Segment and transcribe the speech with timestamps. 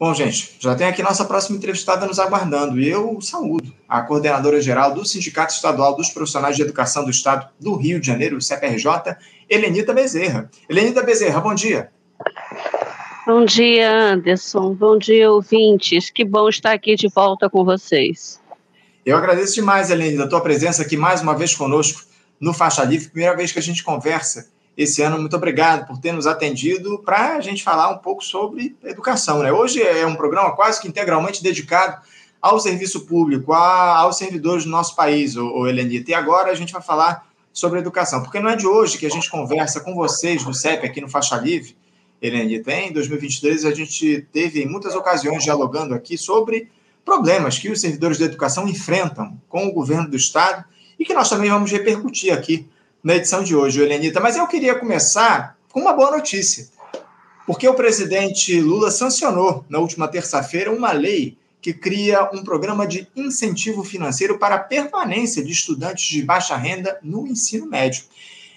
[0.00, 2.80] Bom, gente, já tem aqui nossa próxima entrevistada nos aguardando.
[2.80, 7.48] E eu saúdo a coordenadora geral do Sindicato Estadual dos Profissionais de Educação do Estado
[7.58, 9.16] do Rio de Janeiro, o CPRJ,
[9.50, 10.48] Helenita Bezerra.
[10.70, 11.90] Helenita Bezerra, bom dia.
[13.26, 14.72] Bom dia, Anderson.
[14.72, 16.10] Bom dia, ouvintes.
[16.10, 18.40] Que bom estar aqui de volta com vocês.
[19.04, 22.02] Eu agradeço demais, Helenita, a tua presença aqui mais uma vez conosco
[22.40, 23.08] no Faixa Livre.
[23.08, 24.48] Primeira vez que a gente conversa
[24.78, 25.18] esse ano.
[25.18, 29.40] Muito obrigado por ter nos atendido para a gente falar um pouco sobre educação.
[29.40, 29.50] Né?
[29.50, 32.00] Hoje é um programa quase que integralmente dedicado
[32.40, 35.68] ao serviço público, a, aos servidores do nosso país, o, o.
[35.68, 39.10] E agora a gente vai falar sobre educação, porque não é de hoje que a
[39.10, 41.76] gente conversa com vocês do CEP aqui no Faixa Livre,
[42.22, 42.72] Helenita.
[42.72, 46.70] Em 2023 a gente teve muitas ocasiões dialogando aqui sobre
[47.04, 50.64] problemas que os servidores da educação enfrentam com o governo do Estado
[50.96, 52.68] e que nós também vamos repercutir aqui
[53.02, 54.20] na edição de hoje, Helenita.
[54.20, 56.68] Mas eu queria começar com uma boa notícia,
[57.46, 63.08] porque o presidente Lula sancionou na última terça-feira uma lei que cria um programa de
[63.16, 68.04] incentivo financeiro para a permanência de estudantes de baixa renda no ensino médio.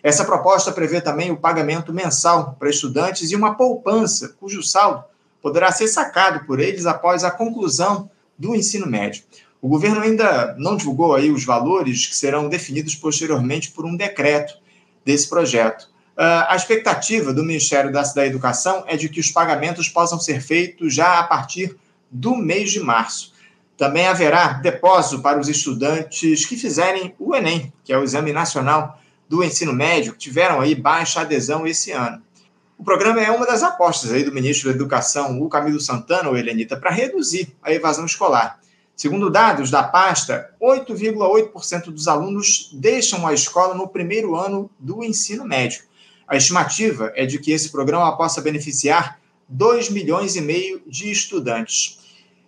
[0.03, 5.03] Essa proposta prevê também o pagamento mensal para estudantes e uma poupança, cujo saldo
[5.41, 9.23] poderá ser sacado por eles após a conclusão do ensino médio.
[9.61, 14.55] O governo ainda não divulgou aí os valores que serão definidos posteriormente por um decreto
[15.05, 15.83] desse projeto.
[16.17, 20.41] Uh, a expectativa do Ministério da, da Educação é de que os pagamentos possam ser
[20.41, 21.75] feitos já a partir
[22.09, 23.33] do mês de março.
[23.77, 28.99] Também haverá depósito para os estudantes que fizerem o Enem, que é o Exame Nacional
[29.29, 32.21] do Ensino Médio, que tiveram aí baixa adesão esse ano.
[32.77, 36.37] O programa é uma das apostas aí do ministro da Educação, o Camilo Santana, ou
[36.37, 38.59] Helenita, para reduzir a evasão escolar.
[39.01, 45.43] Segundo dados da pasta, 8,8% dos alunos deixam a escola no primeiro ano do ensino
[45.43, 45.81] médio.
[46.27, 51.97] A estimativa é de que esse programa possa beneficiar 2 milhões e meio de estudantes.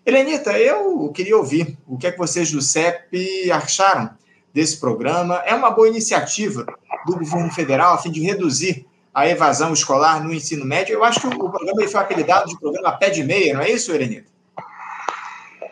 [0.06, 4.12] Helenita, eu queria ouvir o que é que vocês do CEP acharam
[4.54, 5.42] desse programa.
[5.48, 6.68] É uma boa iniciativa
[7.08, 10.94] do governo federal a fim de reduzir a evasão escolar no ensino médio.
[10.94, 13.92] Eu acho que o programa foi apelidado de programa pé de meia, não é isso,
[13.92, 14.33] Helenita?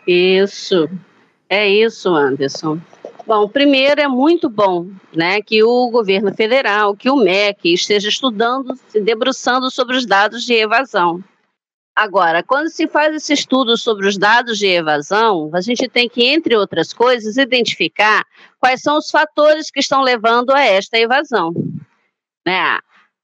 [0.06, 0.88] Isso,
[1.48, 2.80] é isso, Anderson.
[3.26, 8.74] Bom, primeiro é muito bom né, que o governo federal, que o MEC esteja estudando,
[8.88, 11.22] se debruçando sobre os dados de evasão.
[11.94, 16.24] Agora, quando se faz esse estudo sobre os dados de evasão, a gente tem que,
[16.24, 18.24] entre outras coisas, identificar
[18.58, 21.52] quais são os fatores que estão levando a esta evasão.
[22.46, 22.78] Né?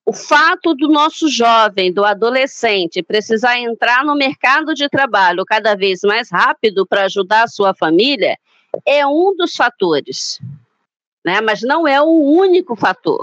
[0.08, 6.00] O fato do nosso jovem, do adolescente, precisar entrar no mercado de trabalho cada vez
[6.00, 8.38] mais rápido para ajudar a sua família
[8.86, 10.41] é um dos fatores,
[11.22, 11.42] né?
[11.42, 13.20] mas não é o único fator.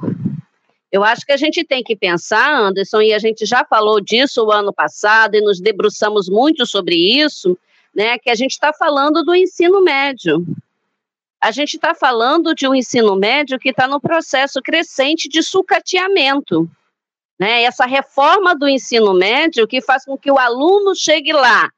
[0.91, 4.45] Eu acho que a gente tem que pensar, Anderson, e a gente já falou disso
[4.45, 7.57] o ano passado e nos debruçamos muito sobre isso,
[7.95, 10.45] né, que a gente está falando do ensino médio.
[11.45, 16.67] A gente está falando de um ensino médio que está no processo crescente de sucateamento.
[17.39, 17.61] Né?
[17.61, 21.69] Essa reforma do ensino médio que faz com que o aluno chegue lá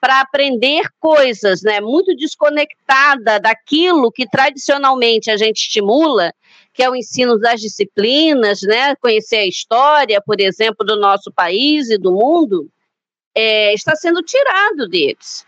[0.00, 6.32] para aprender coisas né, muito desconectada daquilo que tradicionalmente a gente estimula,
[6.72, 11.90] que é o ensino das disciplinas, né, conhecer a história, por exemplo, do nosso país
[11.90, 12.70] e do mundo,
[13.34, 15.44] é, está sendo tirado deles.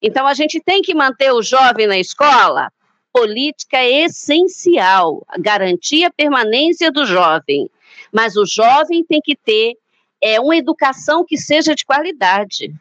[0.00, 2.72] Então, a gente tem que manter o jovem na escola?
[3.18, 7.68] Política essencial, garantir a permanência do jovem.
[8.12, 9.74] Mas o jovem tem que ter
[10.22, 12.72] é, uma educação que seja de qualidade.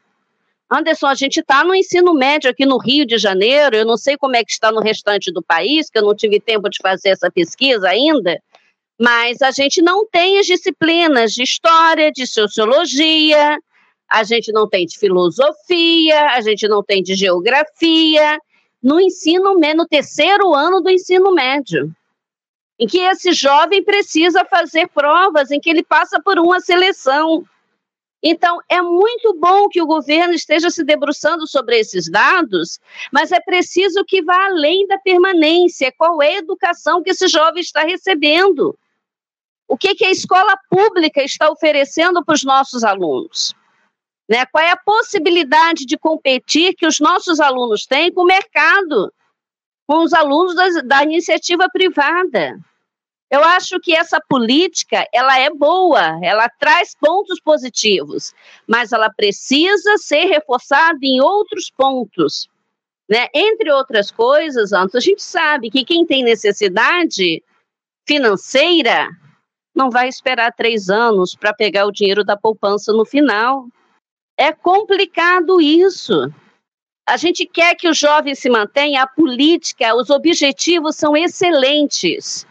[0.71, 4.17] Anderson, a gente está no ensino médio aqui no Rio de Janeiro, eu não sei
[4.17, 7.09] como é que está no restante do país, que eu não tive tempo de fazer
[7.09, 8.39] essa pesquisa ainda,
[8.99, 13.57] mas a gente não tem as disciplinas de história, de sociologia,
[14.09, 18.37] a gente não tem de filosofia, a gente não tem de geografia,
[18.81, 21.93] no ensino no terceiro ano do ensino médio,
[22.79, 27.43] em que esse jovem precisa fazer provas, em que ele passa por uma seleção.
[28.21, 32.79] Então, é muito bom que o governo esteja se debruçando sobre esses dados,
[33.11, 35.93] mas é preciso que vá além da permanência.
[35.97, 38.77] Qual é a educação que esse jovem está recebendo?
[39.67, 43.53] O que, que a escola pública está oferecendo para os nossos alunos?
[44.29, 44.45] Né?
[44.45, 49.13] Qual é a possibilidade de competir que os nossos alunos têm com o mercado,
[49.87, 52.59] com os alunos da, da iniciativa privada?
[53.29, 58.33] Eu acho que essa política ela é boa, ela traz pontos positivos,
[58.65, 62.49] mas ela precisa ser reforçada em outros pontos.
[63.09, 63.27] Né?
[63.33, 67.43] Entre outras coisas, Antos, a gente sabe que quem tem necessidade
[68.05, 69.09] financeira
[69.75, 73.67] não vai esperar três anos para pegar o dinheiro da poupança no final.
[74.37, 76.31] É complicado isso.
[77.07, 82.45] A gente quer que o jovem se mantenha, a política, os objetivos são excelentes.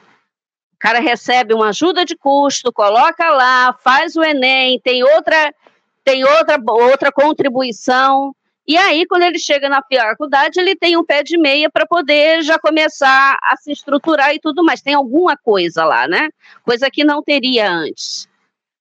[0.74, 5.54] O cara recebe uma ajuda de custo, coloca lá, faz o Enem, tem outra,
[6.02, 8.34] tem outra, outra contribuição.
[8.66, 12.42] E aí, quando ele chega na faculdade, ele tem um pé de meia para poder
[12.42, 14.82] já começar a se estruturar e tudo mais.
[14.82, 16.30] Tem alguma coisa lá, né?
[16.64, 18.28] Coisa que não teria antes.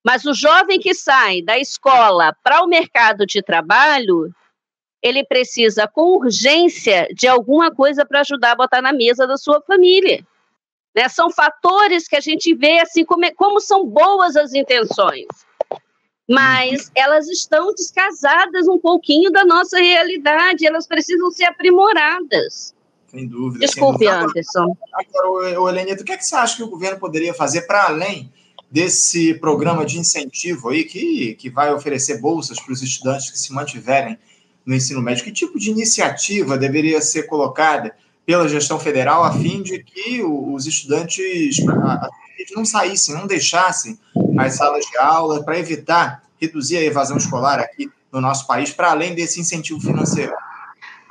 [0.05, 4.31] Mas o jovem que sai da escola para o mercado de trabalho,
[5.01, 9.59] ele precisa com urgência de alguma coisa para ajudar a botar na mesa da sua
[9.61, 10.23] família.
[10.95, 11.09] Né?
[11.09, 15.25] São fatores que a gente vê assim como, é, como são boas as intenções,
[16.29, 22.75] mas elas estão descasadas um pouquinho da nossa realidade, elas precisam ser aprimoradas.
[23.07, 23.65] Sem dúvida.
[23.65, 24.29] Desculpe, sem dúvida.
[24.29, 24.77] Anderson.
[24.93, 28.31] Agora, o que, é que você acha que o governo poderia fazer para além
[28.69, 33.53] desse programa de incentivo aí que, que vai oferecer bolsas para os estudantes que se
[33.53, 34.17] mantiverem
[34.65, 35.23] no ensino médio?
[35.23, 37.95] Que tipo de iniciativa deveria ser colocada
[38.25, 41.57] pela gestão federal a fim de que os estudantes
[42.55, 43.97] não saíssem, não deixassem
[44.37, 48.91] as salas de aula para evitar reduzir a evasão escolar aqui no nosso país, para
[48.91, 50.33] além desse incentivo financeiro?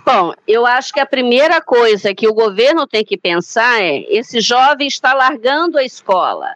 [0.05, 4.41] Bom, eu acho que a primeira coisa que o governo tem que pensar é: esse
[4.41, 6.55] jovem está largando a escola.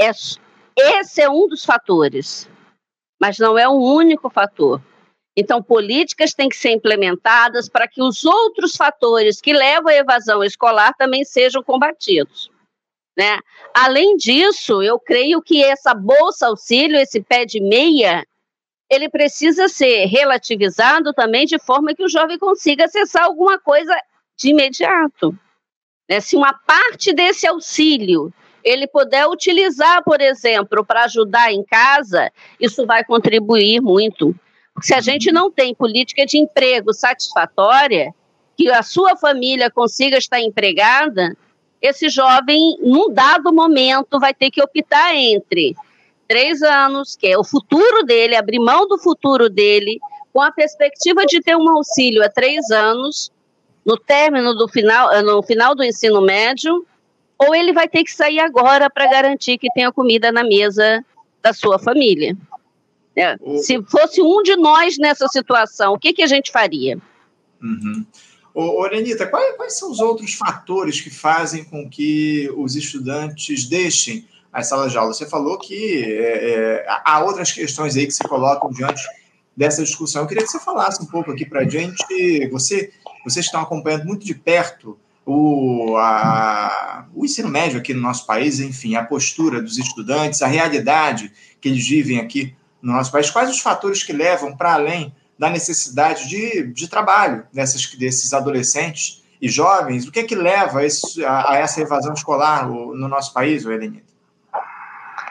[0.00, 0.10] É,
[1.00, 2.48] esse é um dos fatores,
[3.20, 4.80] mas não é o único fator.
[5.36, 10.42] Então, políticas têm que ser implementadas para que os outros fatores que levam à evasão
[10.42, 12.50] escolar também sejam combatidos.
[13.16, 13.38] Né?
[13.74, 18.26] Além disso, eu creio que essa bolsa auxílio, esse pé de meia,
[18.90, 23.94] ele precisa ser relativizado também de forma que o jovem consiga acessar alguma coisa
[24.38, 25.38] de imediato.
[26.08, 26.20] Né?
[26.20, 28.32] Se uma parte desse auxílio
[28.64, 34.34] ele puder utilizar, por exemplo, para ajudar em casa, isso vai contribuir muito.
[34.74, 38.14] Porque se a gente não tem política de emprego satisfatória,
[38.56, 41.36] que a sua família consiga estar empregada,
[41.80, 45.74] esse jovem, num dado momento, vai ter que optar entre
[46.28, 49.98] três anos, que é o futuro dele, abrir mão do futuro dele,
[50.32, 53.32] com a perspectiva de ter um auxílio a três anos,
[53.84, 56.86] no término do final, no final do ensino médio,
[57.40, 61.02] ou ele vai ter que sair agora para garantir que tenha comida na mesa
[61.42, 62.36] da sua família.
[63.16, 66.98] É, se fosse um de nós nessa situação, o que, que a gente faria?
[67.62, 68.04] Uhum.
[68.54, 73.64] Ô, ô Lenita, quais, quais, são os outros fatores que fazem com que os estudantes
[73.64, 75.14] deixem as salas de aula?
[75.14, 79.02] Você falou que é, é, há outras questões aí que se colocam diante
[79.56, 80.22] dessa discussão.
[80.22, 82.48] Eu queria que você falasse um pouco aqui para a gente.
[82.48, 82.92] Você,
[83.24, 84.98] vocês estão acompanhando muito de perto
[85.32, 90.48] o, a, o ensino médio aqui no nosso país, enfim, a postura dos estudantes, a
[90.48, 95.14] realidade que eles vivem aqui no nosso país, quais os fatores que levam para além
[95.38, 100.80] da necessidade de, de trabalho dessas, desses adolescentes e jovens, o que é que leva
[100.80, 104.10] a, esse, a, a essa evasão escolar no nosso país, Elenita?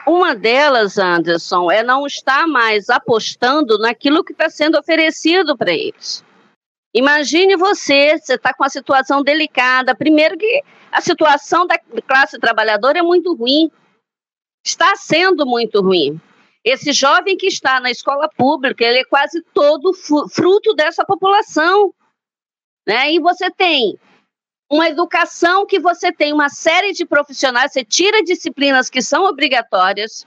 [0.06, 6.24] Uma delas, Anderson, é não estar mais apostando naquilo que está sendo oferecido para eles.
[6.94, 9.94] Imagine você, você está com uma situação delicada.
[9.94, 13.70] Primeiro que a situação da classe trabalhadora é muito ruim.
[14.64, 16.20] Está sendo muito ruim.
[16.64, 19.94] Esse jovem que está na escola pública, ele é quase todo
[20.28, 21.94] fruto dessa população.
[22.86, 23.12] Né?
[23.14, 23.98] E você tem
[24.70, 30.26] uma educação que você tem uma série de profissionais, você tira disciplinas que são obrigatórias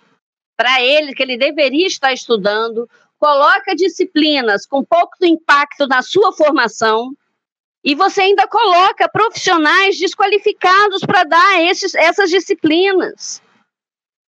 [0.57, 2.89] para ele, que ele deveria estar estudando,
[3.23, 7.13] coloca disciplinas com pouco impacto na sua formação
[7.81, 13.41] e você ainda coloca profissionais desqualificados para dar esses, essas disciplinas.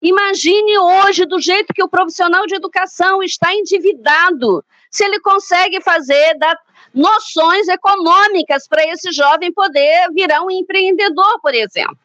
[0.02, 6.38] Imagine hoje, do jeito que o profissional de educação está endividado, se ele consegue fazer
[6.38, 6.58] dar
[6.94, 12.00] noções econômicas para esse jovem poder virar um empreendedor, por exemplo.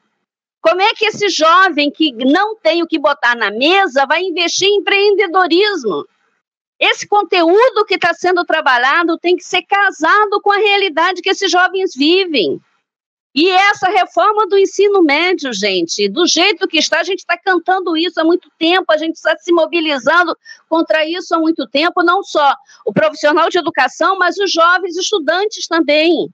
[0.61, 4.67] Como é que esse jovem que não tem o que botar na mesa vai investir
[4.67, 6.05] em empreendedorismo?
[6.81, 11.51] Esse conteúdo que está sendo trabalhado tem que ser casado com a realidade que esses
[11.51, 12.59] jovens vivem.
[13.35, 17.97] E essa reforma do ensino médio, gente, do jeito que está, a gente está cantando
[17.97, 20.37] isso há muito tempo, a gente está se mobilizando
[20.69, 25.69] contra isso há muito tempo, não só o profissional de educação, mas os jovens estudantes
[25.69, 26.29] também.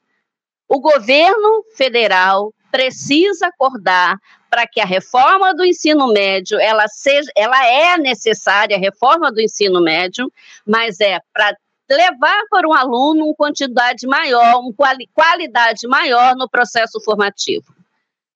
[0.68, 4.16] O governo federal precisa acordar
[4.50, 9.40] para que a reforma do ensino médio ela seja, ela é necessária, a reforma do
[9.40, 10.32] ensino médio,
[10.66, 11.56] mas é para
[11.88, 14.72] levar para um aluno uma quantidade maior, uma
[15.14, 17.74] qualidade maior no processo formativo.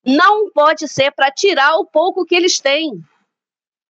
[0.05, 3.02] Não pode ser para tirar o pouco que eles têm.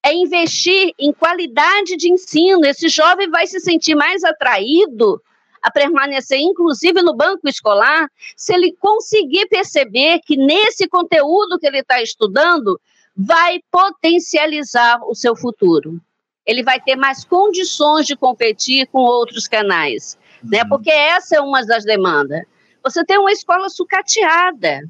[0.03, 2.65] é investir em qualidade de ensino.
[2.65, 5.23] Esse jovem vai se sentir mais atraído
[5.63, 11.81] a permanecer, inclusive no banco escolar, se ele conseguir perceber que nesse conteúdo que ele
[11.81, 12.81] está estudando
[13.17, 16.01] vai potencializar o seu futuro.
[16.47, 20.43] Ele vai ter mais condições de competir com outros canais, né?
[20.43, 20.51] uhum.
[20.51, 20.69] né?
[20.69, 22.43] Porque essa é uma das demandas.
[22.83, 24.89] Você tem uma escola sucateada,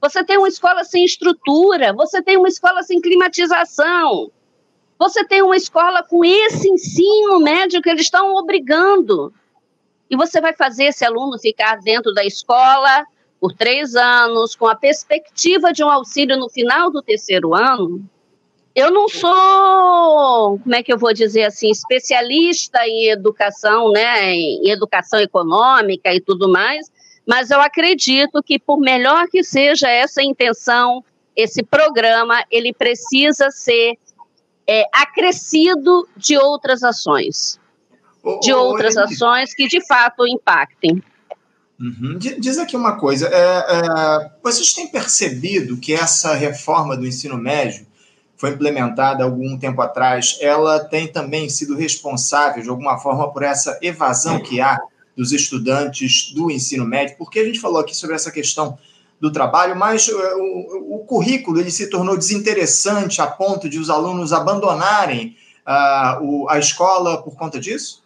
[0.00, 4.30] você tem uma escola sem estrutura, você tem uma escola sem climatização,
[4.98, 9.32] você tem uma escola com esse ensino médio que eles estão obrigando.
[10.14, 13.04] E você vai fazer esse aluno ficar dentro da escola
[13.40, 18.00] por três anos, com a perspectiva de um auxílio no final do terceiro ano.
[18.76, 24.70] Eu não sou, como é que eu vou dizer assim, especialista em educação, né, em
[24.70, 26.88] educação econômica e tudo mais,
[27.26, 31.04] mas eu acredito que, por melhor que seja essa intenção,
[31.34, 33.98] esse programa, ele precisa ser
[34.64, 37.58] é, acrescido de outras ações.
[38.40, 41.02] De outras ações que, de fato, impactem.
[41.80, 42.16] Uhum.
[42.18, 47.86] Diz aqui uma coisa: é, é, vocês têm percebido que essa reforma do ensino médio
[48.36, 53.78] foi implementada algum tempo atrás, ela tem também sido responsável, de alguma forma, por essa
[53.80, 54.78] evasão que há
[55.16, 58.76] dos estudantes do ensino médio, porque a gente falou aqui sobre essa questão
[59.20, 63.88] do trabalho, mas uh, o, o currículo ele se tornou desinteressante a ponto de os
[63.88, 68.03] alunos abandonarem uh, o, a escola por conta disso?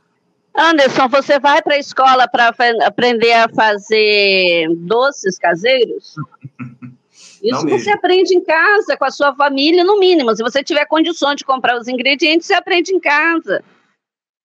[0.59, 2.53] Anderson, você vai para a escola para
[2.85, 6.17] aprender a fazer doces caseiros?
[7.41, 7.95] Isso Não você mesmo.
[7.95, 10.35] aprende em casa, com a sua família, no mínimo.
[10.35, 13.63] Se você tiver condições de comprar os ingredientes, você aprende em casa.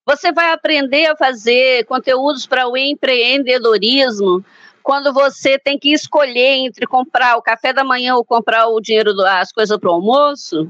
[0.05, 4.45] Você vai aprender a fazer conteúdos para o empreendedorismo
[4.83, 9.15] quando você tem que escolher entre comprar o café da manhã ou comprar o dinheiro
[9.15, 10.69] das coisas para o almoço.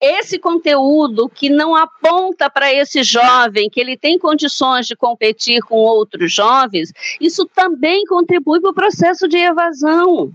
[0.00, 5.76] Esse conteúdo que não aponta para esse jovem que ele tem condições de competir com
[5.76, 6.90] outros jovens,
[7.20, 10.32] isso também contribui para o processo de evasão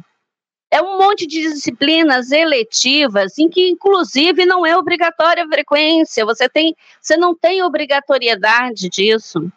[0.75, 6.49] é um monte de disciplinas eletivas em que, inclusive, não é obrigatória a frequência, você,
[6.49, 9.49] tem, você não tem obrigatoriedade disso.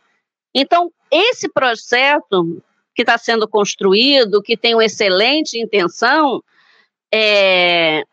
[0.55, 2.62] Então, esse projeto
[2.95, 6.43] que está sendo construído, que tem uma excelente intenção,
[7.12, 8.05] é,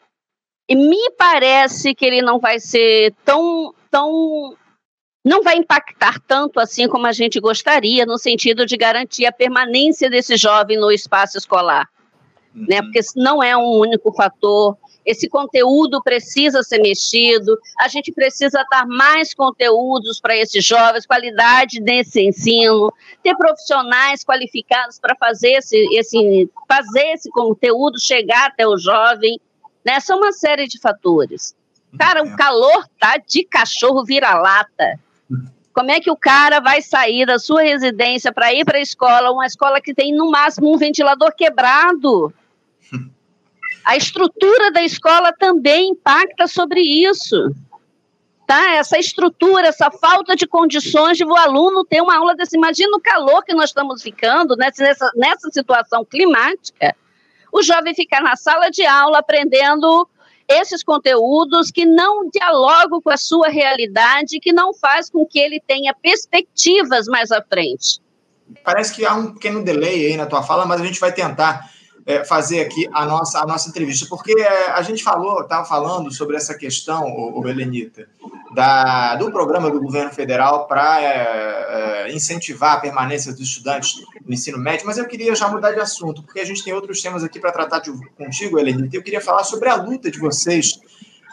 [0.69, 4.55] me parece que ele não vai ser tão, tão
[5.23, 10.09] não vai impactar tanto assim como a gente gostaria, no sentido de garantir a permanência
[10.09, 11.87] desse jovem no espaço escolar
[12.55, 12.81] né?
[12.81, 14.77] Porque não é um único fator.
[15.05, 21.79] Esse conteúdo precisa ser mexido, a gente precisa dar mais conteúdos para esses jovens, qualidade
[21.79, 22.91] desse ensino,
[23.21, 29.39] ter profissionais qualificados para fazer esse, esse, fazer esse conteúdo chegar até o jovem.
[29.85, 29.99] Né?
[29.99, 31.55] São uma série de fatores.
[31.97, 34.99] Cara, o calor tá de cachorro vira-lata.
[35.73, 39.31] Como é que o cara vai sair da sua residência para ir para a escola,
[39.31, 42.33] uma escola que tem no máximo um ventilador quebrado?
[43.83, 47.53] A estrutura da escola também impacta sobre isso.
[48.47, 48.71] Tá?
[48.77, 52.57] Essa estrutura, essa falta de condições de o aluno ter uma aula desse.
[52.57, 56.95] Imagina o calor que nós estamos ficando nessa, nessa situação climática.
[57.55, 60.05] O jovem ficar na sala de aula aprendendo
[60.45, 65.63] esses conteúdos que não dialogam com a sua realidade, que não faz com que ele
[65.65, 68.01] tenha perspectivas mais à frente.
[68.61, 71.71] Parece que há um pequeno delay aí na tua fala, mas a gente vai tentar
[72.05, 76.13] é, fazer aqui a nossa, a nossa entrevista, porque é, a gente falou, estava falando
[76.13, 78.07] sobre essa questão, o, o Helenita,
[78.53, 84.33] da, do programa do governo federal para é, é, incentivar a permanência dos estudantes no
[84.33, 87.23] ensino médio, mas eu queria já mudar de assunto, porque a gente tem outros temas
[87.23, 90.79] aqui para tratar de, contigo, Helenita, eu queria falar sobre a luta de vocês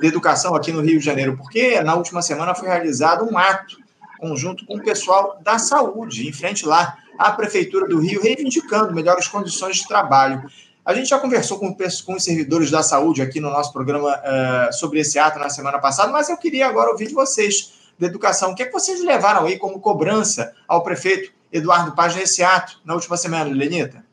[0.01, 3.82] de educação aqui no Rio de Janeiro, porque na última semana foi realizado um ato
[4.23, 9.27] conjunto com o pessoal da saúde, em frente lá à Prefeitura do Rio, reivindicando melhores
[9.27, 10.49] condições de trabalho.
[10.85, 14.73] A gente já conversou com, com os servidores da saúde aqui no nosso programa uh,
[14.73, 18.53] sobre esse ato na semana passada, mas eu queria agora ouvir de vocês, da educação.
[18.53, 22.79] O que, é que vocês levaram aí como cobrança ao prefeito Eduardo Paz nesse ato
[22.85, 24.05] na última semana, Lenita?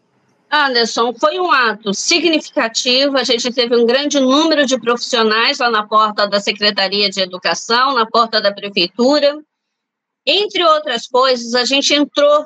[0.52, 3.16] Anderson, foi um ato significativo.
[3.16, 7.94] A gente teve um grande número de profissionais lá na porta da Secretaria de Educação,
[7.94, 9.40] na porta da Prefeitura.
[10.32, 12.46] Entre outras coisas, a gente entrou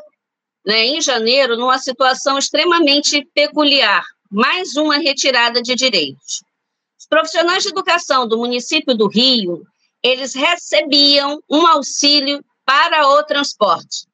[0.66, 6.42] né, em janeiro numa situação extremamente peculiar, mais uma retirada de direitos.
[6.98, 9.68] Os profissionais de educação do município do Rio,
[10.02, 14.08] eles recebiam um auxílio para o transporte.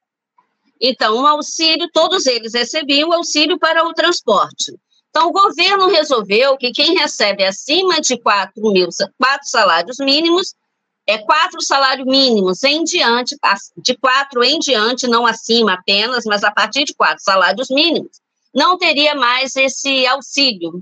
[0.82, 4.74] Então, um auxílio, todos eles recebiam o auxílio para o transporte.
[5.12, 10.56] Então, o governo resolveu que quem recebe acima de 4 mil, quatro salários mínimos,
[11.08, 13.36] é quatro salários mínimos em diante,
[13.78, 18.22] de quatro em diante, não acima apenas, mas a partir de quatro salários mínimos,
[18.54, 20.82] não teria mais esse auxílio.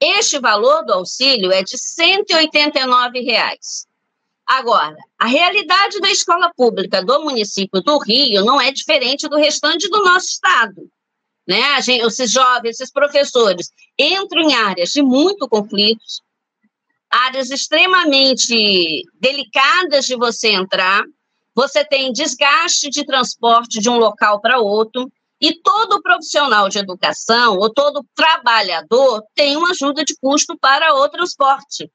[0.00, 3.86] Este valor do auxílio é de 189 reais.
[4.46, 9.88] Agora, a realidade da escola pública do município do Rio não é diferente do restante
[9.88, 10.90] do nosso estado.
[11.46, 11.80] Né?
[11.82, 16.20] Gente, esses jovens, esses professores entram em áreas de muito conflitos,
[17.14, 21.04] áreas extremamente delicadas de você entrar,
[21.54, 25.08] você tem desgaste de transporte de um local para outro,
[25.40, 31.08] e todo profissional de educação ou todo trabalhador tem uma ajuda de custo para o
[31.08, 31.90] transporte.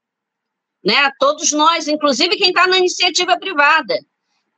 [0.84, 1.12] Né?
[1.20, 4.00] Todos nós, inclusive quem está na iniciativa privada,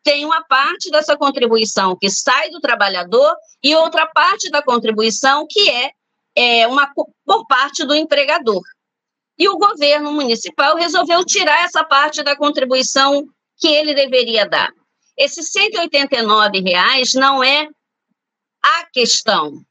[0.03, 5.69] tem uma parte dessa contribuição que sai do trabalhador e outra parte da contribuição que
[5.69, 5.91] é,
[6.35, 6.91] é uma
[7.25, 8.61] por parte do empregador.
[9.41, 14.71] E o governo municipal resolveu tirar essa parte da contribuição que ele deveria dar.
[15.17, 17.67] Esses 189 reais não é
[18.61, 19.65] a questão,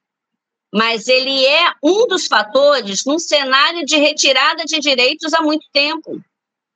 [0.74, 6.20] mas ele é um dos fatores num cenário de retirada de direitos há muito tempo.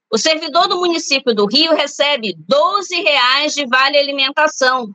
[0.09, 4.95] O servidor do município do Rio recebe 12 reais de vale alimentação.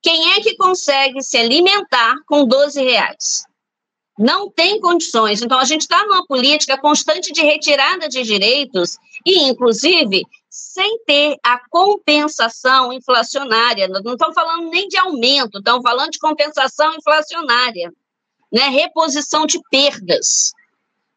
[0.00, 3.44] Quem é que consegue se alimentar com 12 reais?
[4.18, 5.42] Não tem condições.
[5.42, 11.36] Então, a gente está numa política constante de retirada de direitos e, inclusive, sem ter
[11.42, 13.88] a compensação inflacionária.
[13.88, 17.92] Não estamos falando nem de aumento, estamos falando de compensação inflacionária,
[18.52, 18.68] né?
[18.68, 20.52] reposição de perdas.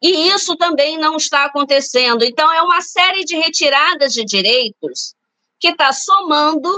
[0.02, 2.24] E isso também não está acontecendo.
[2.24, 5.14] Então, é uma série de retiradas de direitos
[5.60, 6.68] que está somando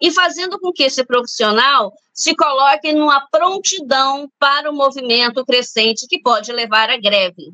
[0.00, 6.20] e fazendo com que esse profissional se coloque numa prontidão para o movimento crescente que
[6.20, 7.52] pode levar à greve.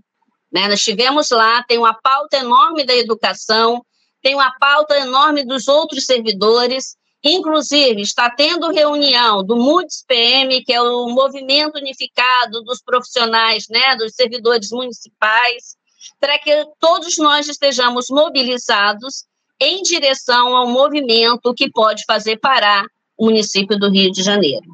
[0.53, 0.69] Né?
[0.69, 3.85] Nós tivemos lá, tem uma pauta enorme da educação,
[4.23, 10.73] tem uma pauta enorme dos outros servidores, inclusive está tendo reunião do MUDES PM, que
[10.73, 15.77] é o Movimento Unificado dos Profissionais, né, dos servidores municipais,
[16.21, 19.25] para que todos nós estejamos mobilizados
[19.61, 22.85] em direção ao movimento que pode fazer parar
[23.17, 24.67] o município do Rio de Janeiro.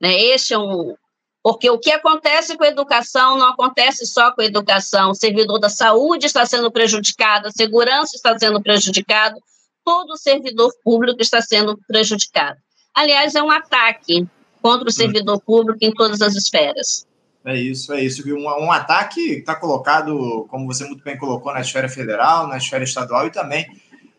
[0.00, 0.18] Né?
[0.18, 0.94] Este é um,
[1.42, 5.10] porque o que acontece com a educação não acontece só com a educação.
[5.10, 9.36] O servidor da saúde está sendo prejudicado, a segurança está sendo prejudicado,
[9.84, 12.58] todo o servidor público está sendo prejudicado.
[12.94, 14.26] Aliás, é um ataque
[14.60, 17.06] contra o servidor público em todas as esferas.
[17.44, 18.22] É isso, é isso.
[18.28, 22.84] Um, um ataque está colocado, como você muito bem colocou, na esfera federal, na esfera
[22.84, 23.66] estadual e também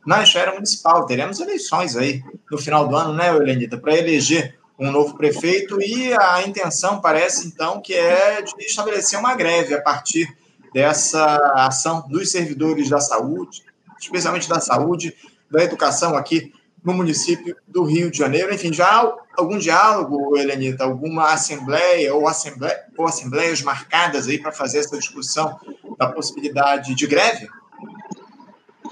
[0.10, 1.06] na esfera municipal.
[1.06, 6.12] Teremos eleições aí no final do ano, né, Helenita, para eleger um novo prefeito e
[6.14, 10.28] a intenção parece então que é de estabelecer uma greve a partir
[10.74, 13.62] dessa ação dos servidores da saúde,
[14.00, 15.16] especialmente da saúde,
[15.52, 16.52] da educação aqui
[16.84, 18.52] no município do Rio de Janeiro.
[18.52, 24.52] Enfim, já há algum diálogo, Helenita, alguma assembleia ou, assembleia, ou assembleias marcadas aí para
[24.52, 25.60] fazer essa discussão
[26.00, 27.48] da possibilidade de greve?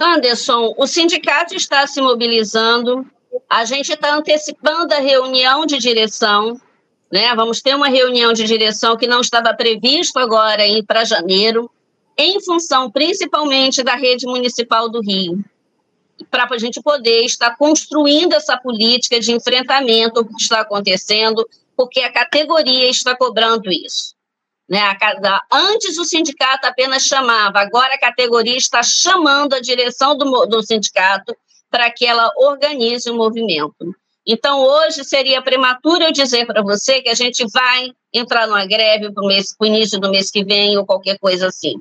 [0.03, 3.05] Anderson, o sindicato está se mobilizando
[3.49, 6.59] a gente está antecipando a reunião de direção,
[7.11, 7.33] né?
[7.35, 11.69] Vamos ter uma reunião de direção que não estava previsto agora para janeiro,
[12.17, 15.43] em função principalmente da rede municipal do Rio,
[16.31, 22.11] para a gente poder estar construindo essa política de enfrentamento que está acontecendo, porque a
[22.11, 24.16] categoria está cobrando isso.
[24.69, 24.79] Né?
[25.51, 31.35] Antes o sindicato apenas chamava, agora a categoria está chamando a direção do, do sindicato
[31.69, 33.95] para que ela organize o movimento.
[34.25, 39.11] Então, hoje seria prematuro eu dizer para você que a gente vai entrar numa greve
[39.13, 41.75] para o início do mês que vem ou qualquer coisa assim.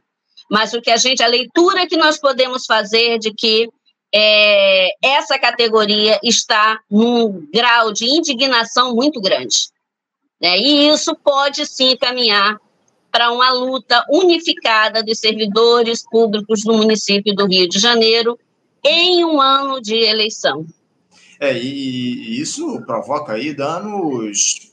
[0.49, 3.69] Mas o que a gente, a leitura que nós podemos fazer de que
[4.15, 9.69] é, essa categoria está num grau de indignação muito grande.
[10.41, 10.57] Né?
[10.57, 12.61] E isso pode sim caminhar
[13.17, 18.39] para uma luta unificada dos servidores públicos do município do Rio de Janeiro
[18.85, 20.67] em um ano de eleição.
[21.41, 24.71] É, e, isso provoca aí danos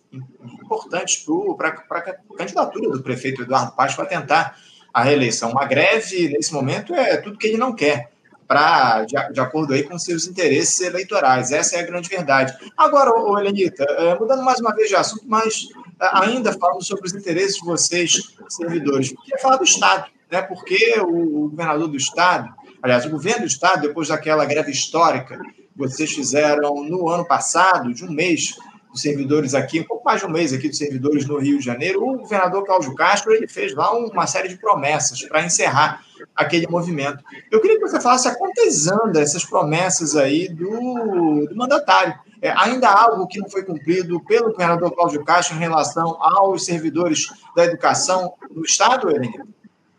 [0.62, 1.26] importantes
[1.58, 4.60] para a candidatura do prefeito Eduardo Paz para tentar
[4.94, 5.52] a reeleição.
[5.52, 8.12] Uma greve, nesse momento, é tudo que ele não quer,
[8.46, 11.54] pra, de, de acordo aí com seus interesses eleitorais.
[11.54, 12.54] Essa é a grande verdade.
[12.76, 17.14] Agora, ô, Helenita, é, mudando mais uma vez de assunto, mas ainda falando sobre os
[17.14, 20.42] interesses de vocês, servidores, eu queria falar do Estado, né?
[20.42, 22.54] porque o, governador do Estado
[22.84, 27.94] Aliás, o governo do Estado, depois daquela greve histórica que vocês fizeram no ano passado,
[27.94, 28.58] de um mês,
[28.92, 31.64] dos servidores aqui, um pouco mais de um mês aqui dos servidores no Rio de
[31.64, 36.04] Janeiro, o governador Cláudio Castro ele fez lá uma série de promessas para encerrar
[36.36, 37.24] aquele movimento.
[37.50, 42.14] Eu queria que você falasse a quantas anda essas promessas aí do, do mandatário.
[42.44, 46.66] É, ainda há algo que não foi cumprido pelo governador Cláudio Castro em relação aos
[46.66, 49.48] servidores da educação do Estado, Helena?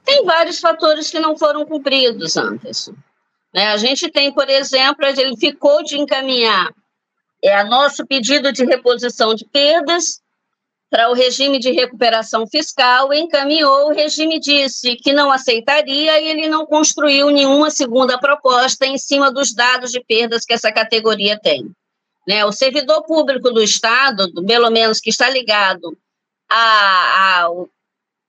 [0.05, 2.93] Tem vários fatores que não foram cumpridos, Anderson.
[3.55, 3.69] Né?
[3.69, 6.71] A gente tem, por exemplo, ele ficou de encaminhar
[7.43, 10.21] é, nosso pedido de reposição de perdas
[10.91, 16.47] para o regime de recuperação fiscal, encaminhou, o regime disse que não aceitaria e ele
[16.47, 21.75] não construiu nenhuma segunda proposta em cima dos dados de perdas que essa categoria tem.
[22.27, 22.45] Né?
[22.45, 25.97] O servidor público do Estado, pelo menos que está ligado
[26.51, 27.49] a, a,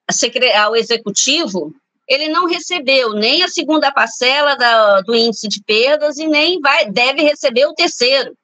[0.08, 1.74] a, ao executivo,
[2.08, 6.90] ele não recebeu nem a segunda parcela da, do índice de perdas e nem vai,
[6.90, 8.36] deve receber o terceiro.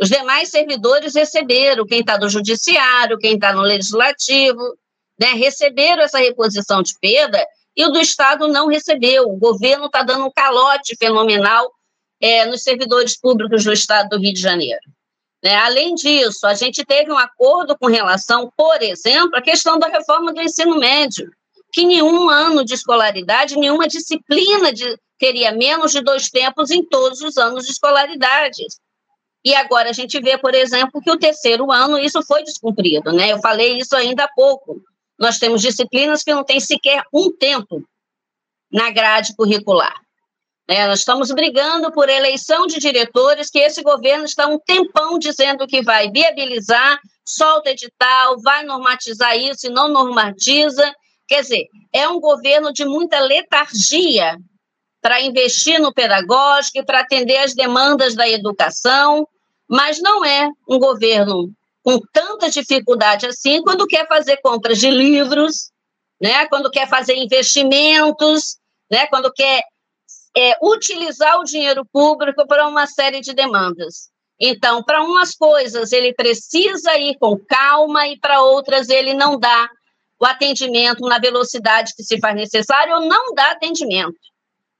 [0.00, 4.62] Os demais servidores receberam, quem está do judiciário, quem está no legislativo,
[5.18, 7.44] né, receberam essa reposição de perda
[7.76, 9.28] e o do Estado não recebeu.
[9.28, 11.72] O governo está dando um calote fenomenal
[12.20, 14.80] é, nos servidores públicos do Estado do Rio de Janeiro.
[15.42, 15.54] Né?
[15.54, 20.32] Além disso, a gente teve um acordo com relação, por exemplo, à questão da reforma
[20.32, 21.30] do ensino médio,
[21.72, 27.20] que nenhum ano de escolaridade, nenhuma disciplina de, teria menos de dois tempos em todos
[27.20, 28.64] os anos de escolaridade.
[29.44, 33.32] E agora a gente vê, por exemplo, que o terceiro ano isso foi descumprido, né?
[33.32, 34.82] Eu falei isso ainda há pouco.
[35.18, 37.82] Nós temos disciplinas que não têm sequer um tempo
[38.70, 39.94] na grade curricular.
[40.70, 45.66] É, nós estamos brigando por eleição de diretores que esse governo está um tempão dizendo
[45.66, 50.94] que vai viabilizar, solta edital, vai normatizar isso e não normatiza.
[51.26, 54.36] Quer dizer, é um governo de muita letargia
[55.00, 59.26] para investir no pedagógico e para atender as demandas da educação,
[59.66, 61.50] mas não é um governo
[61.82, 65.70] com tanta dificuldade assim quando quer fazer compras de livros,
[66.20, 66.44] né?
[66.46, 68.58] quando quer fazer investimentos,
[68.90, 69.06] né?
[69.06, 69.62] quando quer
[70.36, 74.10] é, utilizar o dinheiro público para uma série de demandas.
[74.40, 79.68] Então, para umas coisas ele precisa ir com calma e para outras ele não dá
[80.20, 84.18] o atendimento na velocidade que se faz necessário ou não dá atendimento.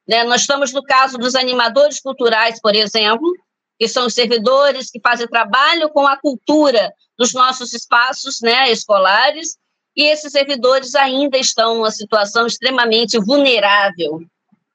[0.07, 0.25] Né?
[0.25, 3.33] Nós estamos no caso dos animadores culturais, por exemplo,
[3.79, 9.57] que são os servidores que fazem trabalho com a cultura dos nossos espaços né, escolares,
[9.97, 14.21] e esses servidores ainda estão numa situação extremamente vulnerável.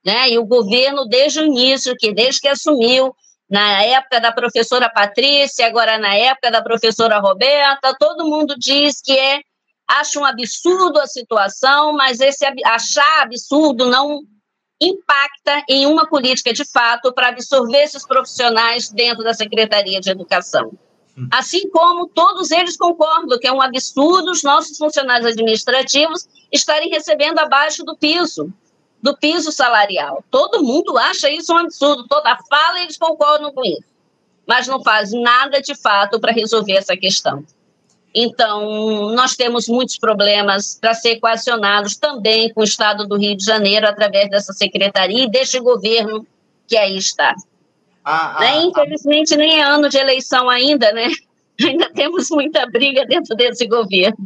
[0.06, 0.32] Né?
[0.32, 3.16] E o governo, desde o início, que desde que assumiu,
[3.50, 9.14] na época da professora Patrícia, agora na época da professora Roberta, todo mundo diz que
[9.18, 9.42] é
[9.88, 14.22] acha um absurdo a situação, mas esse achar absurdo não
[14.82, 20.72] impacta em uma política de fato para absorver esses profissionais dentro da Secretaria de Educação.
[21.18, 21.28] Hum.
[21.32, 27.40] Assim como todos eles concordam que é um absurdo os nossos funcionários administrativos estarem recebendo
[27.40, 28.52] abaixo do piso,
[29.04, 30.24] do piso salarial.
[30.32, 33.84] Todo mundo acha isso um absurdo, toda fala eles concordam com isso,
[34.48, 37.44] mas não fazem nada de fato para resolver essa questão.
[38.16, 43.44] Então, nós temos muitos problemas para ser equacionados também com o Estado do Rio de
[43.44, 46.26] Janeiro, através dessa secretaria e deste governo
[46.68, 47.36] que aí está.
[48.06, 48.62] Ah, ah, né?
[48.64, 51.10] Infelizmente, ah, nem é ano de eleição ainda, né?
[51.62, 54.18] Ainda temos muita briga dentro desse governo.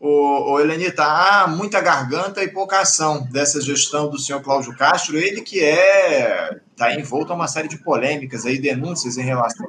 [0.00, 5.18] O, o Helenita, há muita garganta e pouca ação dessa gestão do senhor Cláudio Castro,
[5.18, 9.66] ele que é está envolto a uma série de polêmicas aí, denúncias em relação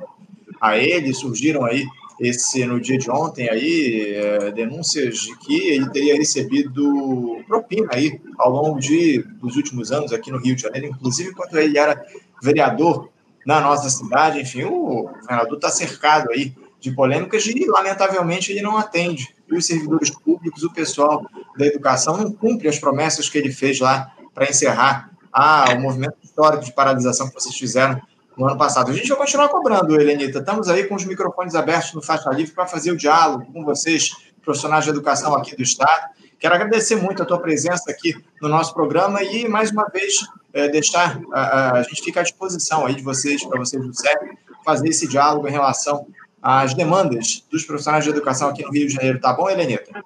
[0.61, 1.85] a ele, surgiram aí
[2.21, 8.21] esse no dia de ontem aí é, denúncias de que ele teria recebido propina aí
[8.37, 12.05] ao longo de, dos últimos anos aqui no Rio de Janeiro, inclusive quando ele era
[12.41, 13.09] vereador
[13.45, 14.39] na nossa cidade.
[14.39, 19.35] Enfim, o governador está cercado aí de polêmicas e, lamentavelmente, ele não atende.
[19.51, 21.25] Os servidores públicos, o pessoal
[21.57, 26.15] da educação, não cumpre as promessas que ele fez lá para encerrar ah, o movimento
[26.23, 28.01] histórico de paralisação que vocês fizeram
[28.37, 28.91] no ano passado.
[28.91, 30.39] A gente vai continuar cobrando, Helenita.
[30.39, 34.11] Estamos aí com os microfones abertos no Faixa Livre para fazer o diálogo com vocês,
[34.43, 36.09] profissionais de educação aqui do Estado.
[36.39, 40.67] Quero agradecer muito a tua presença aqui no nosso programa e, mais uma vez, é,
[40.69, 44.89] deixar a, a, gente fica à disposição aí de vocês, para vocês do CEP, fazer
[44.89, 46.07] esse diálogo em relação
[46.41, 49.19] às demandas dos profissionais de educação aqui no Rio de Janeiro.
[49.19, 50.03] Tá bom, Helenita?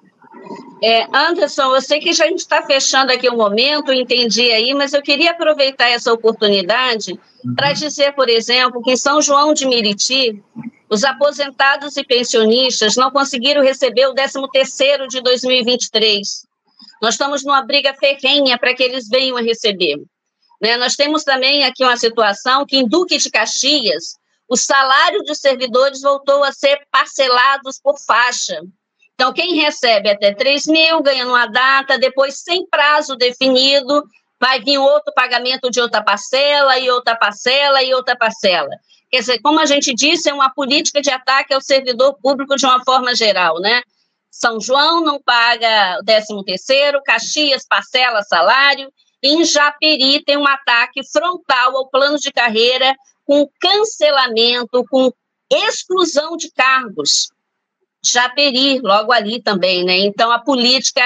[0.82, 4.50] É, Anderson, eu sei que já a gente está fechando aqui o um momento, entendi
[4.52, 7.54] aí, mas eu queria aproveitar essa oportunidade uhum.
[7.54, 10.42] para dizer, por exemplo, que em São João de Miriti,
[10.88, 16.46] os aposentados e pensionistas não conseguiram receber o 13º de 2023.
[17.02, 19.96] Nós estamos numa briga ferrenha para que eles venham a receber.
[20.60, 20.76] Né?
[20.76, 24.16] Nós temos também aqui uma situação que em Duque de Caxias,
[24.48, 28.60] o salário dos servidores voltou a ser parcelados por faixa.
[29.14, 34.04] Então, quem recebe até 3 mil ganha numa data, depois, sem prazo definido,
[34.38, 38.70] vai vir outro pagamento de outra parcela, e outra parcela, e outra parcela.
[39.10, 42.66] Quer dizer, como a gente disse, é uma política de ataque ao servidor público de
[42.66, 43.80] uma forma geral, né?
[44.30, 48.92] São João não paga o 13 terceiro, Caxias parcela salário,
[49.26, 55.12] em Japeri tem um ataque frontal ao plano de carreira com cancelamento, com
[55.50, 57.30] exclusão de cargos.
[58.04, 59.98] Japeri, logo ali também, né?
[59.98, 61.02] Então a política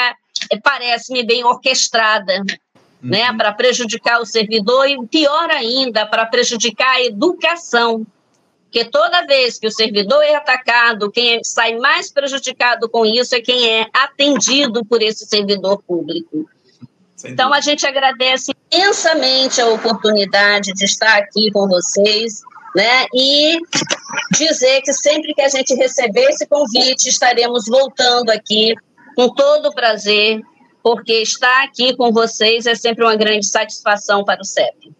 [0.50, 2.42] eh, parece-me bem orquestrada,
[3.02, 3.36] né, uhum.
[3.36, 8.06] para prejudicar o servidor e pior ainda, para prejudicar a educação.
[8.64, 13.40] Porque toda vez que o servidor é atacado, quem sai mais prejudicado com isso é
[13.40, 16.48] quem é atendido por esse servidor público.
[17.28, 22.40] Então, a gente agradece imensamente a oportunidade de estar aqui com vocês,
[22.74, 23.06] né?
[23.14, 23.58] E
[24.32, 28.74] dizer que sempre que a gente receber esse convite, estaremos voltando aqui
[29.16, 30.40] com todo prazer
[30.82, 34.92] porque estar aqui com vocês é sempre uma grande satisfação para o CEP.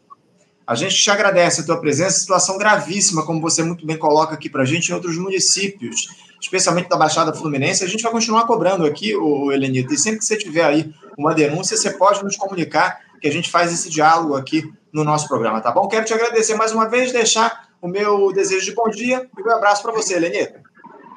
[0.67, 4.49] A gente te agradece a tua presença, situação gravíssima, como você muito bem coloca aqui
[4.49, 6.09] para a gente, em outros municípios,
[6.41, 7.83] especialmente da Baixada Fluminense.
[7.83, 11.35] A gente vai continuar cobrando aqui, o Helenita, e sempre que você tiver aí uma
[11.35, 15.61] denúncia, você pode nos comunicar, que a gente faz esse diálogo aqui no nosso programa,
[15.61, 15.87] tá bom?
[15.87, 19.51] Quero te agradecer mais uma vez, deixar o meu desejo de bom dia e um
[19.53, 20.63] abraço para você, Helenita.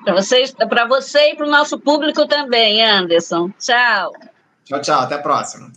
[0.04, 0.44] Para você,
[0.90, 3.50] você e para o nosso público também, Anderson.
[3.58, 4.12] Tchau.
[4.66, 5.00] Tchau, tchau.
[5.00, 5.72] Até a próxima.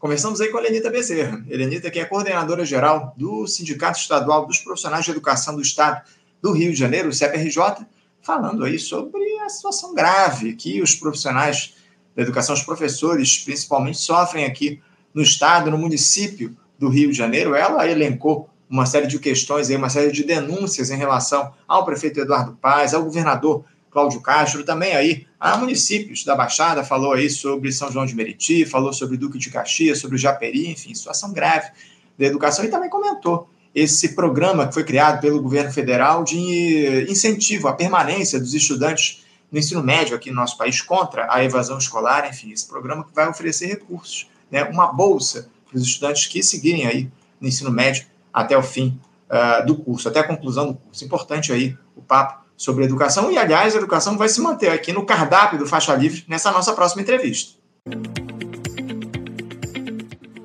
[0.00, 1.44] Conversamos aí com a Helenita Bezerra.
[1.48, 6.02] Helenita, que é coordenadora geral do Sindicato Estadual dos Profissionais de Educação do Estado
[6.42, 7.86] do Rio de Janeiro, o CPRJ,
[8.20, 11.74] falando aí sobre a situação grave que os profissionais
[12.18, 14.80] da educação, os professores, principalmente, sofrem aqui
[15.14, 17.54] no Estado, no município do Rio de Janeiro.
[17.54, 22.58] Ela elencou uma série de questões, uma série de denúncias em relação ao prefeito Eduardo
[22.60, 27.90] Paz, ao governador Cláudio Castro, também aí a municípios da Baixada, falou aí sobre São
[27.90, 31.70] João de Meriti, falou sobre Duque de Caxias, sobre o Japeri, enfim, situação grave
[32.18, 37.68] da educação, e também comentou esse programa que foi criado pelo governo federal de incentivo
[37.68, 42.28] à permanência dos estudantes no ensino médio aqui no nosso país contra a evasão escolar,
[42.28, 46.86] enfim, esse programa que vai oferecer recursos, né, uma bolsa para os estudantes que seguirem
[46.86, 51.04] aí no ensino médio até o fim uh, do curso, até a conclusão do curso.
[51.04, 53.30] Importante aí o papo sobre educação.
[53.30, 56.72] E, aliás, a educação vai se manter aqui no cardápio do Faixa Livre nessa nossa
[56.72, 57.56] próxima entrevista.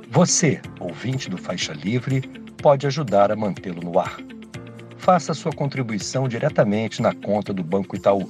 [0.09, 2.21] Você, ouvinte do Faixa Livre,
[2.61, 4.17] pode ajudar a mantê-lo no ar.
[4.95, 8.29] Faça sua contribuição diretamente na conta do Banco Itaú,